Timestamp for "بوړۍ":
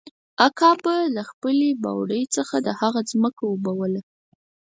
1.83-2.23